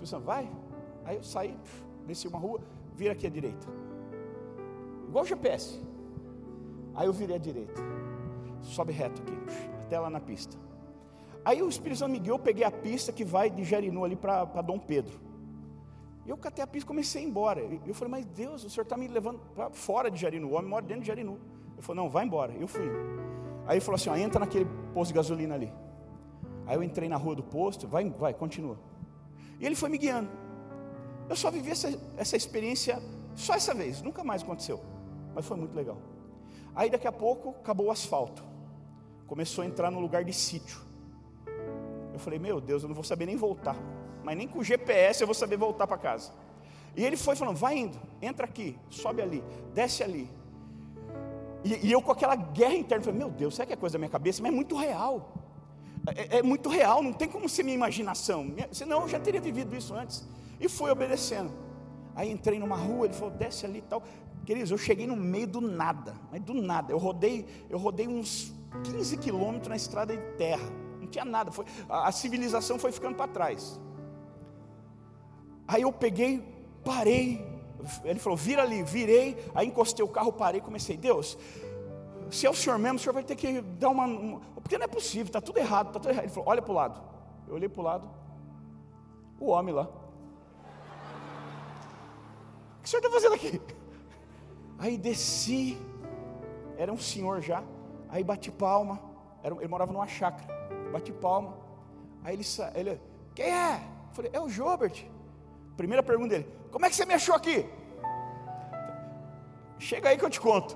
[0.00, 0.50] Pensando, vai.
[1.04, 1.56] Aí eu saí,
[2.06, 2.60] desci uma rua,
[2.94, 3.66] vira aqui à direita.
[5.08, 5.80] Igual o GPS.
[6.94, 7.82] Aí eu virei à direita.
[8.62, 9.32] Sobe reto aqui,
[9.86, 10.56] até lá na pista.
[11.44, 14.16] Aí o Espírito Santo me guiou, eu peguei a pista que vai de Jerinu ali
[14.16, 15.18] para Dom Pedro.
[16.24, 17.60] E eu catei a pista e comecei a ir embora.
[17.86, 20.48] Eu falei, mas Deus, o senhor está me levando para fora de Jarinu.
[20.48, 21.38] O homem mora dentro de Jarinu.
[21.74, 22.52] Ele falou, não, vai embora.
[22.52, 22.90] Eu fui.
[23.66, 25.72] Aí ele falou assim: ó, entra naquele posto de gasolina ali.
[26.66, 28.78] Aí eu entrei na rua do posto, vai, vai, continua.
[29.60, 30.30] E ele foi me guiando.
[31.28, 33.00] Eu só vivi essa, essa experiência
[33.34, 34.80] só essa vez, nunca mais aconteceu.
[35.34, 35.98] Mas foi muito legal.
[36.74, 38.42] Aí daqui a pouco acabou o asfalto.
[39.26, 40.80] Começou a entrar no lugar de sítio.
[42.12, 43.76] Eu falei, meu Deus, eu não vou saber nem voltar
[44.26, 46.32] mas nem com o GPS eu vou saber voltar para casa.
[46.96, 49.40] E ele foi falando: vai indo, entra aqui, sobe ali,
[49.72, 50.28] desce ali.
[51.62, 54.00] E, e eu com aquela guerra interna, falei: meu Deus, será que é coisa da
[54.00, 54.42] minha cabeça?
[54.42, 55.32] Mas é muito real.
[56.08, 58.52] É, é, muito real, não tem como ser minha imaginação.
[58.72, 60.26] Senão eu já teria vivido isso antes.
[60.58, 61.52] E fui obedecendo.
[62.12, 64.02] Aí entrei numa rua, ele falou: desce ali e tal.
[64.44, 66.92] Queridos, eu cheguei no meio do nada, mas do nada.
[66.92, 70.68] Eu rodei, eu rodei uns 15 quilômetros na estrada de terra.
[71.00, 71.50] Não tinha nada.
[71.52, 73.80] Foi, a, a civilização foi ficando para trás.
[75.68, 76.42] Aí eu peguei,
[76.84, 77.44] parei.
[78.04, 79.36] Ele falou: vira ali, virei.
[79.54, 80.96] Aí encostei o carro, parei, comecei.
[80.96, 81.38] Deus,
[82.30, 84.04] se é o senhor mesmo, o senhor vai ter que dar uma.
[84.06, 86.24] uma porque não é possível, está tudo errado, está tudo errado.
[86.24, 87.00] Ele falou: olha para o lado.
[87.48, 88.10] Eu olhei para o lado.
[89.38, 89.84] O homem lá.
[92.78, 93.60] O que o senhor está fazendo aqui?
[94.78, 95.78] Aí desci.
[96.76, 97.62] Era um senhor já.
[98.08, 99.00] Aí bati palma.
[99.42, 100.52] Ele morava numa chácara.
[100.92, 101.56] Bati palma.
[102.24, 103.00] Aí ele, ele
[103.34, 103.74] quem é?
[103.74, 105.04] Eu falei, é o Jobert.
[105.76, 107.68] Primeira pergunta dele: Como é que você me achou aqui?
[109.78, 110.74] Chega aí que eu te conto.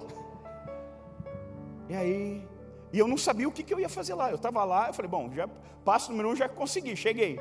[1.88, 2.48] E aí,
[2.92, 4.30] e eu não sabia o que, que eu ia fazer lá.
[4.30, 5.48] Eu estava lá, eu falei: Bom, já
[5.84, 7.40] passo número um, já consegui, cheguei.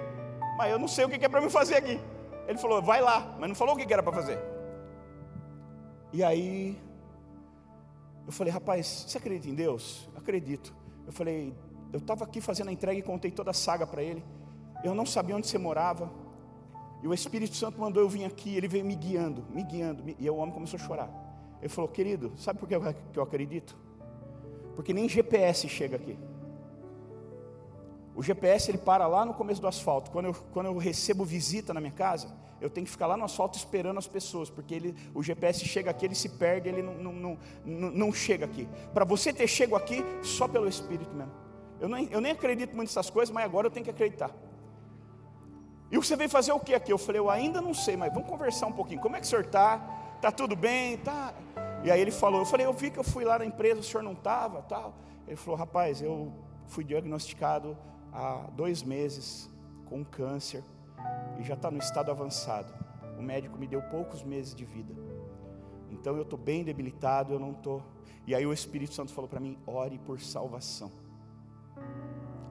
[0.58, 2.00] Mas eu não sei o que, que é para me fazer aqui.
[2.48, 4.40] Ele falou: Vai lá, mas não falou o que, que era para fazer.
[6.14, 6.82] E aí,
[8.26, 10.10] eu falei: Rapaz, você acredita em Deus?
[10.16, 10.74] Acredito.
[11.06, 11.54] Eu falei:
[11.92, 14.24] Eu estava aqui fazendo a entrega e contei toda a saga para ele.
[14.84, 16.12] Eu não sabia onde você morava.
[17.02, 20.16] E o Espírito Santo mandou eu vir aqui, ele veio me guiando, me guiando, me...
[20.20, 21.10] e o homem começou a chorar.
[21.62, 23.78] Ele falou, querido, sabe por que eu acredito?
[24.76, 26.18] Porque nem GPS chega aqui.
[28.20, 30.12] O GPS ele para lá no começo do asfalto.
[30.12, 32.28] Quando eu, quando eu recebo visita na minha casa,
[32.60, 35.90] eu tenho que ficar lá no asfalto esperando as pessoas, porque ele, o GPS chega
[35.90, 38.68] aqui, ele se perde, ele não, não, não, não chega aqui.
[38.94, 41.32] Para você ter chego aqui, só pelo Espírito mesmo.
[41.80, 44.36] Eu, não, eu nem acredito muito nessas coisas, mas agora eu tenho que acreditar.
[45.90, 46.92] E você veio fazer o que aqui?
[46.92, 49.00] Eu falei, eu ainda não sei, mas vamos conversar um pouquinho.
[49.00, 49.80] Como é que o senhor está?
[50.18, 50.98] Está tudo bem?
[50.98, 51.34] Tá.
[51.86, 53.84] E aí ele falou, eu falei, eu vi que eu fui lá na empresa, o
[53.84, 54.94] senhor não estava, tal.
[55.26, 56.34] Ele falou, rapaz, eu
[56.68, 57.78] fui diagnosticado
[58.12, 59.50] há dois meses
[59.86, 60.64] com câncer
[61.40, 62.74] e já está no estado avançado.
[63.18, 64.94] O médico me deu poucos meses de vida.
[65.92, 67.84] Então eu estou bem debilitado, eu não estou.
[68.26, 70.92] E aí o Espírito Santo falou para mim, ore por salvação.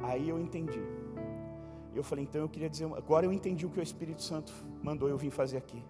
[0.01, 0.83] Aí eu entendi.
[1.94, 5.09] Eu falei, então eu queria dizer, agora eu entendi o que o Espírito Santo mandou
[5.09, 5.83] eu vir fazer aqui.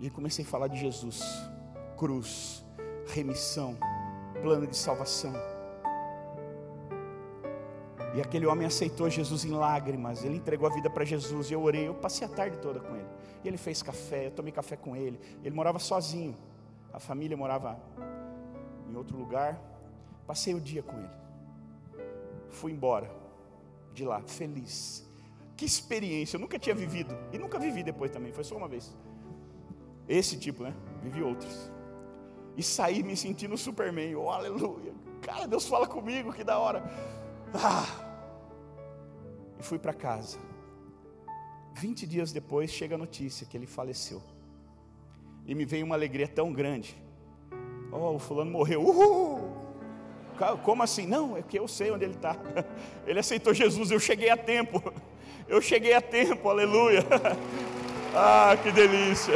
[0.00, 1.22] E comecei a falar de Jesus,
[1.96, 2.64] cruz,
[3.06, 3.76] remissão,
[4.42, 5.32] plano de salvação.
[8.14, 11.62] E aquele homem aceitou Jesus em lágrimas, ele entregou a vida para Jesus, e eu
[11.62, 13.08] orei, eu passei a tarde toda com ele.
[13.42, 15.18] E ele fez café, eu tomei café com ele.
[15.42, 16.36] Ele morava sozinho,
[16.92, 17.80] a família morava
[18.88, 19.58] em outro lugar.
[20.26, 21.22] Passei o dia com ele.
[22.50, 23.10] Fui embora
[23.94, 25.06] de lá, feliz.
[25.56, 27.16] Que experiência, eu nunca tinha vivido.
[27.32, 28.94] E nunca vivi depois também, foi só uma vez.
[30.08, 30.74] Esse tipo, né?
[31.02, 31.70] Vivi outros.
[32.56, 34.14] E saí me sentindo Superman.
[34.16, 34.92] Oh, aleluia.
[35.22, 36.82] Cara, Deus fala comigo, que da hora.
[37.54, 37.86] Ah.
[39.58, 40.38] E fui para casa.
[41.74, 44.22] 20 dias depois chega a notícia que ele faleceu.
[45.46, 46.96] E me veio uma alegria tão grande.
[47.90, 48.82] Oh, o fulano morreu.
[48.82, 49.62] Uhul!
[50.62, 51.06] Como assim?
[51.06, 52.36] Não, é que eu sei onde ele está.
[53.06, 54.82] Ele aceitou Jesus, eu cheguei a tempo.
[55.48, 57.04] Eu cheguei a tempo, aleluia.
[58.14, 59.32] Ah, que delícia.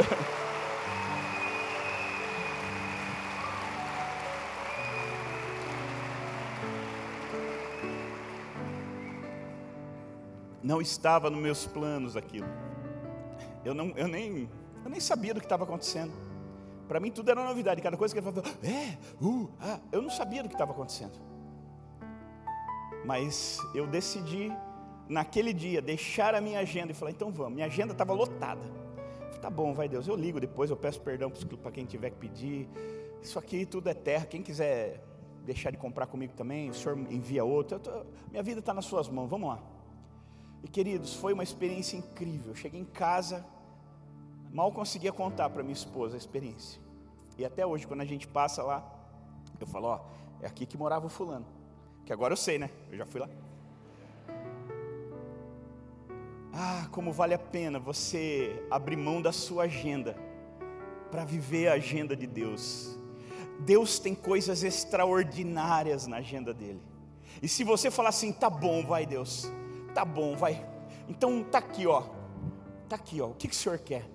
[10.67, 12.49] Não estava nos meus planos aquilo.
[13.63, 14.49] Eu, não, eu, nem,
[14.83, 16.11] eu nem sabia do que estava acontecendo.
[16.89, 17.81] Para mim tudo era novidade.
[17.81, 21.17] Cada coisa que ele falava, é, uh, ah, eu não sabia do que estava acontecendo.
[23.05, 24.51] Mas eu decidi,
[25.07, 27.53] naquele dia, deixar a minha agenda e falar, então vamos.
[27.53, 28.59] Minha agenda estava lotada.
[29.19, 31.31] Falei, tá bom, vai Deus, eu ligo depois, eu peço perdão
[31.63, 32.67] para quem tiver que pedir.
[33.21, 34.25] Isso aqui tudo é terra.
[34.25, 35.01] Quem quiser
[35.45, 37.79] deixar de comprar comigo também, o Senhor envia outro.
[37.79, 39.76] Tô, minha vida está nas suas mãos, vamos lá.
[40.63, 42.51] E queridos, foi uma experiência incrível.
[42.51, 43.45] Eu cheguei em casa,
[44.51, 46.81] Mal conseguia contar para minha esposa a experiência.
[47.37, 48.83] E até hoje, quando a gente passa lá,
[49.59, 49.99] eu falo: Ó,
[50.41, 51.45] é aqui que morava o fulano.
[52.05, 52.69] Que agora eu sei, né?
[52.89, 53.29] Eu já fui lá.
[56.53, 60.17] Ah, como vale a pena você abrir mão da sua agenda
[61.11, 62.97] para viver a agenda de Deus.
[63.59, 66.81] Deus tem coisas extraordinárias na agenda dele.
[67.41, 69.51] E se você falar assim, tá bom, vai Deus,
[69.97, 70.63] tá bom, vai.
[71.09, 72.03] Então tá aqui, ó.
[72.87, 73.29] Tá aqui, ó.
[73.29, 74.07] O que, que o senhor quer?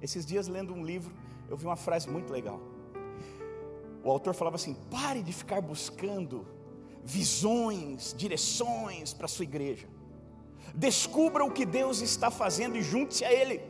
[0.00, 1.14] Esses dias lendo um livro,
[1.46, 2.58] eu vi uma frase muito legal.
[4.02, 6.46] O autor falava assim: pare de ficar buscando
[7.04, 9.86] visões, direções para sua igreja.
[10.74, 13.60] Descubra o que Deus está fazendo e junte-se a Ele.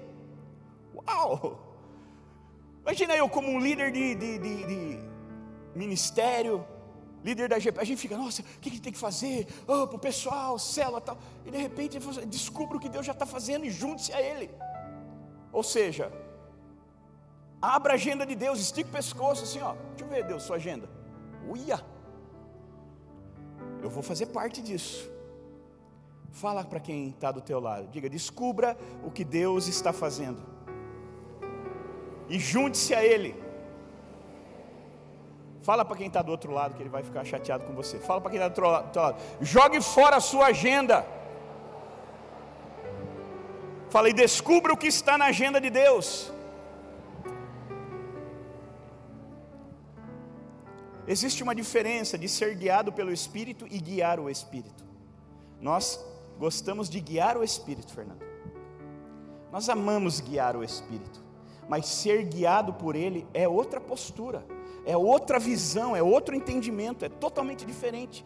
[0.94, 1.59] Uau!
[2.83, 5.00] Imagina eu como um líder de, de, de, de
[5.74, 6.64] ministério,
[7.27, 9.49] líder da GP, a gente fica, nossa, o que, que tem que fazer?
[9.67, 11.19] Oh, para o pessoal, célula tal.
[11.45, 14.49] E de repente descubra o que Deus já está fazendo e junte-se a Ele.
[15.53, 16.12] Ou seja,
[17.61, 19.75] abra a agenda de Deus, estica o pescoço assim, ó.
[19.91, 20.89] Deixa eu ver, Deus, sua agenda.
[21.49, 21.85] Uia!
[23.83, 25.11] Eu vou fazer parte disso.
[26.31, 27.89] Fala para quem está do teu lado.
[27.89, 30.43] Diga, descubra o que Deus está fazendo.
[32.29, 33.46] E junte-se a Ele.
[35.66, 37.98] Fala para quem está do outro lado que ele vai ficar chateado com você.
[37.98, 39.16] Fala para quem está do outro lado.
[39.40, 41.05] Jogue fora a sua agenda.
[43.90, 46.33] Fala e descubra o que está na agenda de Deus.
[51.05, 54.85] Existe uma diferença de ser guiado pelo Espírito e guiar o Espírito.
[55.61, 56.00] Nós
[56.38, 58.24] gostamos de guiar o Espírito, Fernando.
[59.50, 61.20] Nós amamos guiar o Espírito,
[61.68, 64.44] mas ser guiado por Ele é outra postura,
[64.87, 68.25] é outra visão, é outro entendimento, é totalmente diferente.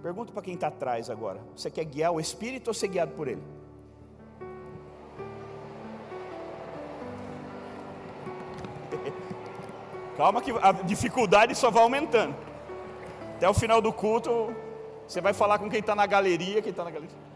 [0.00, 3.26] Pergunto para quem está atrás agora: você quer guiar o Espírito ou ser guiado por
[3.26, 3.42] Ele?
[10.16, 12.36] Calma que a dificuldade só vai aumentando.
[13.36, 14.54] Até o final do culto,
[15.08, 17.31] você vai falar com quem está na galeria, quem está na galeria.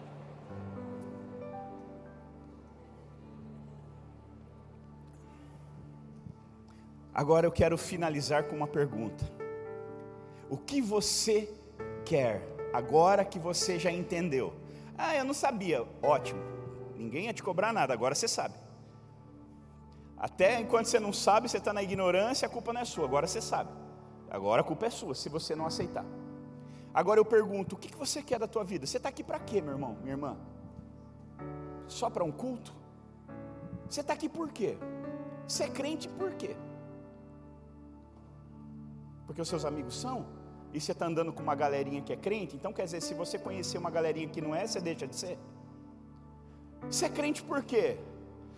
[7.16, 9.24] Agora eu quero finalizar com uma pergunta.
[10.50, 11.50] O que você
[12.04, 14.52] quer, agora que você já entendeu?
[14.98, 15.82] Ah, eu não sabia.
[16.02, 16.42] Ótimo.
[16.94, 18.52] Ninguém ia te cobrar nada, agora você sabe.
[20.18, 23.26] Até enquanto você não sabe, você está na ignorância, a culpa não é sua, agora
[23.26, 23.70] você sabe.
[24.28, 26.04] Agora a culpa é sua, se você não aceitar.
[26.92, 28.86] Agora eu pergunto: o que você quer da tua vida?
[28.86, 30.36] Você está aqui para quê, meu irmão, minha irmã?
[31.88, 32.74] Só para um culto?
[33.88, 34.76] Você está aqui por quê?
[35.48, 36.54] Você é crente por quê?
[39.26, 40.26] Porque os seus amigos são?
[40.72, 42.56] E você está andando com uma galerinha que é crente?
[42.56, 45.38] Então quer dizer, se você conhecer uma galerinha que não é, você deixa de ser?
[46.82, 47.98] Você é crente por quê?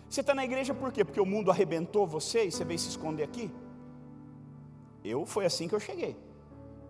[0.09, 1.05] Você está na igreja por quê?
[1.05, 3.51] Porque o mundo arrebentou você e você veio se esconder aqui?
[5.03, 6.15] Eu foi assim que eu cheguei.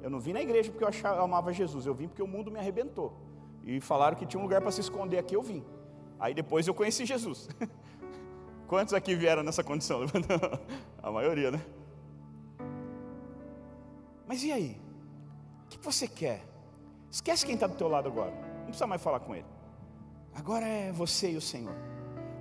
[0.02, 2.28] Eu não vim na igreja porque eu, achava, eu amava Jesus, eu vim porque o
[2.28, 3.14] mundo me arrebentou.
[3.64, 5.64] E falaram que tinha um lugar para se esconder aqui, eu vim.
[6.20, 7.50] Aí depois eu conheci Jesus.
[8.68, 10.02] Quantos aqui vieram nessa condição?
[11.04, 11.62] A maioria, né?
[14.30, 14.72] Mas e aí?
[15.66, 16.40] O que você quer?
[17.12, 18.32] Esquece quem está do teu lado agora.
[18.60, 19.52] Não precisa mais falar com ele.
[20.34, 21.76] Agora é você e o Senhor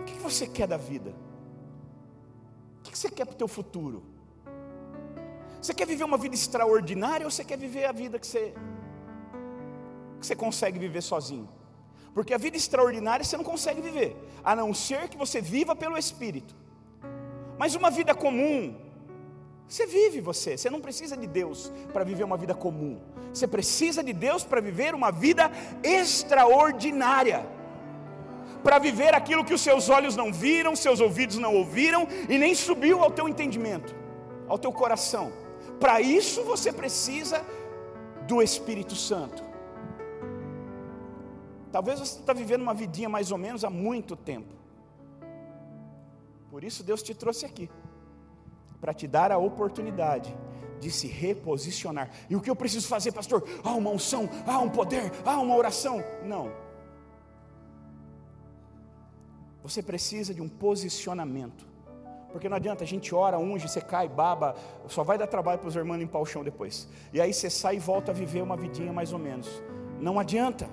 [0.09, 1.14] que você quer da vida?
[2.79, 4.03] O que você quer para o teu futuro?
[5.61, 8.55] Você quer viver uma vida extraordinária ou você quer viver a vida que você,
[10.20, 11.48] que você consegue viver sozinho?
[12.14, 15.98] Porque a vida extraordinária você não consegue viver, a não ser que você viva pelo
[15.98, 16.55] Espírito.
[17.59, 18.74] Mas uma vida comum,
[19.69, 22.99] você vive você, você não precisa de Deus para viver uma vida comum.
[23.33, 25.51] Você precisa de Deus para viver uma vida
[25.83, 27.59] extraordinária
[28.63, 32.55] para viver aquilo que os seus olhos não viram, seus ouvidos não ouviram e nem
[32.55, 33.95] subiu ao teu entendimento,
[34.49, 35.33] ao teu coração.
[35.79, 37.45] Para isso você precisa
[38.27, 39.43] do Espírito Santo.
[41.71, 44.55] Talvez você está vivendo uma vidinha mais ou menos há muito tempo.
[46.51, 47.71] Por isso Deus te trouxe aqui
[48.81, 50.37] para te dar a oportunidade
[50.81, 52.11] de se reposicionar.
[52.31, 53.43] E o que eu preciso fazer, pastor?
[53.64, 56.03] Ah, uma unção, ah, um poder, ah, uma oração.
[56.24, 56.68] Não
[59.68, 61.66] você precisa de um posicionamento.
[62.33, 64.55] Porque não adianta, a gente ora, unge, você cai, baba,
[64.87, 66.89] só vai dar trabalho para os irmãos limpar o chão depois.
[67.12, 69.62] E aí você sai e volta a viver uma vidinha mais ou menos.
[70.01, 70.68] Não adianta.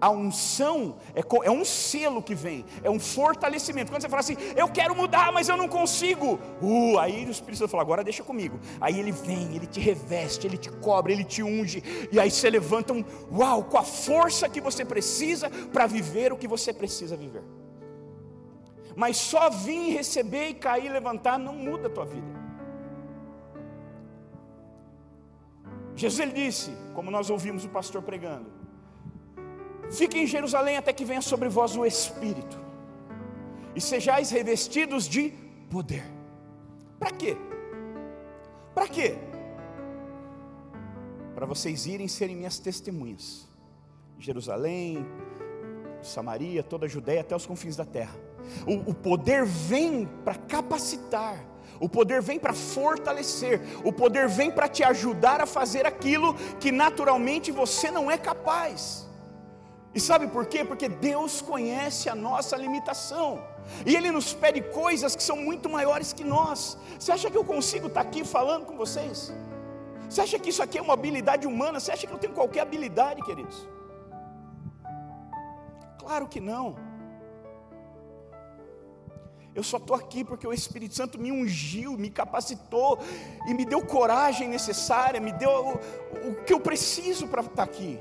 [0.00, 3.90] A unção é, é, um selo que vem, é um fortalecimento.
[3.90, 6.38] Quando você fala assim, eu quero mudar, mas eu não consigo.
[6.60, 8.58] Uh, aí o Espírito Santo fala, agora deixa comigo.
[8.80, 11.82] Aí ele vem, ele te reveste, ele te cobre, ele te unge.
[12.10, 16.36] E aí você levanta um, uau, com a força que você precisa para viver o
[16.36, 17.42] que você precisa viver
[18.96, 22.44] mas só vir receber e cair levantar não muda a tua vida.
[25.96, 28.50] Jesus ele disse, como nós ouvimos o pastor pregando,
[29.90, 32.58] Fiquem em Jerusalém até que venha sobre vós o Espírito,
[33.74, 35.32] e sejais revestidos de
[35.70, 36.04] poder.
[36.98, 37.36] Para quê?
[38.74, 39.16] Para quê?
[41.34, 43.48] Para vocês irem serem minhas testemunhas.
[44.18, 45.04] Jerusalém,
[46.02, 48.14] Samaria, toda a Judéia, até os confins da terra.
[48.66, 51.44] O, o poder vem para capacitar,
[51.80, 56.70] o poder vem para fortalecer, o poder vem para te ajudar a fazer aquilo que
[56.70, 59.03] naturalmente você não é capaz.
[59.94, 60.64] E sabe por quê?
[60.64, 63.42] Porque Deus conhece a nossa limitação.
[63.86, 66.76] E Ele nos pede coisas que são muito maiores que nós.
[66.98, 69.32] Você acha que eu consigo estar aqui falando com vocês?
[70.08, 71.78] Você acha que isso aqui é uma habilidade humana?
[71.78, 73.68] Você acha que eu tenho qualquer habilidade, queridos?
[75.98, 76.76] Claro que não.
[79.54, 82.98] Eu só estou aqui porque o Espírito Santo me ungiu, me capacitou
[83.46, 88.00] e me deu coragem necessária, me deu o, o que eu preciso para estar aqui.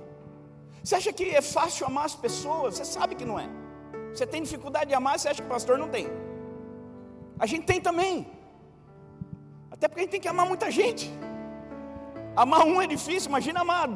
[0.84, 2.76] Você acha que é fácil amar as pessoas?
[2.76, 3.48] Você sabe que não é.
[4.14, 6.08] Você tem dificuldade de amar, você acha que o pastor não tem.
[7.40, 8.28] A gente tem também.
[9.72, 11.10] Até porque a gente tem que amar muita gente.
[12.36, 13.88] Amar um é difícil, imagina amar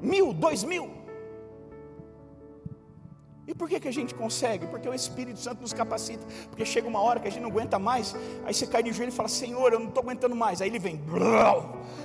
[0.00, 0.99] mil, dois mil.
[3.50, 4.64] E por que, que a gente consegue?
[4.68, 6.24] Porque o Espírito Santo nos capacita.
[6.48, 8.14] Porque chega uma hora que a gente não aguenta mais,
[8.46, 10.62] aí você cai de joelho e fala: Senhor, eu não estou aguentando mais.
[10.62, 11.02] Aí ele vem,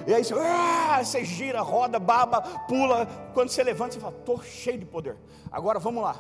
[0.07, 3.05] e aí você, ah, você gira, roda, baba, pula.
[3.35, 5.17] Quando você levanta, você fala: Estou cheio de poder.
[5.51, 6.15] Agora vamos lá.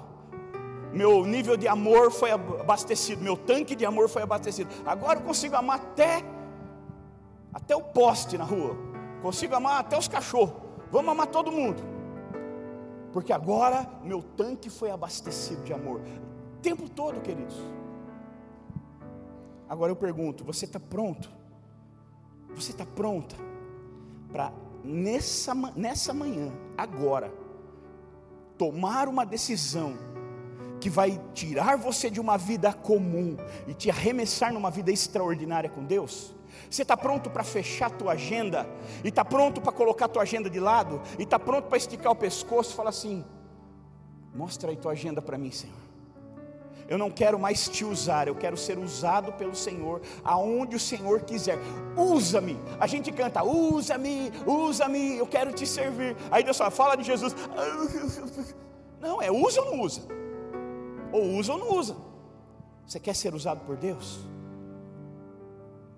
[0.93, 4.69] Meu nível de amor foi abastecido, meu tanque de amor foi abastecido.
[4.85, 6.23] Agora eu consigo amar até,
[7.51, 8.77] até o poste na rua,
[9.23, 10.53] consigo amar até os cachorros.
[10.91, 11.94] Vamos amar todo mundo
[13.15, 16.01] porque agora meu tanque foi abastecido de amor.
[16.01, 17.55] O tempo todo, queridos.
[19.69, 21.31] Agora eu pergunto: você está pronto?
[22.53, 23.37] Você está pronta
[24.29, 24.51] para
[24.83, 27.33] nessa, nessa manhã, agora,
[28.57, 29.93] tomar uma decisão
[30.81, 35.85] que vai tirar você de uma vida comum e te arremessar numa vida extraordinária com
[35.85, 36.35] Deus?
[36.69, 38.67] Você está pronto para fechar a tua agenda?
[39.03, 41.01] E está pronto para colocar a tua agenda de lado?
[41.17, 43.25] E está pronto para esticar o pescoço e falar assim:
[44.33, 45.85] mostra aí tua agenda para mim, Senhor.
[46.87, 51.21] Eu não quero mais te usar, eu quero ser usado pelo Senhor, aonde o Senhor
[51.21, 51.57] quiser.
[51.97, 52.59] Usa-me.
[52.79, 56.15] A gente canta, usa-me, usa-me, eu quero te servir.
[56.29, 57.35] Aí Deus fala, fala de Jesus.
[59.01, 60.01] Não, é usa ou não usa?
[61.11, 61.95] Ou usa ou não usa?
[62.87, 64.19] Você quer ser usado por Deus?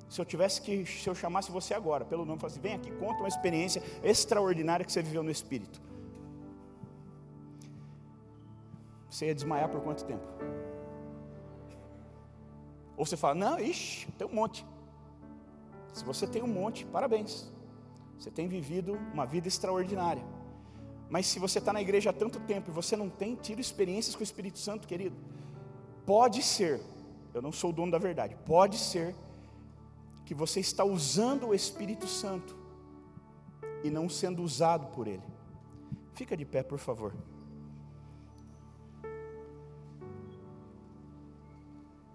[0.09, 3.19] Se eu tivesse que, se eu chamasse você agora, pelo nome, falasse, vem aqui, conta
[3.19, 5.81] uma experiência extraordinária que você viveu no Espírito.
[9.09, 10.23] Você ia desmaiar por quanto tempo?
[12.95, 14.65] Ou você fala, não, ixi, tem um monte.
[15.93, 17.51] Se você tem um monte, parabéns.
[18.17, 20.23] Você tem vivido uma vida extraordinária.
[21.09, 24.15] Mas se você está na igreja há tanto tempo e você não tem tido experiências
[24.15, 25.15] com o Espírito Santo, querido,
[26.05, 26.81] pode ser,
[27.33, 29.15] eu não sou o dono da verdade, pode ser
[30.27, 32.53] que você está usando o Espírito Santo
[33.81, 35.23] e não sendo usado por Ele.
[36.11, 37.15] Fica de pé, por favor.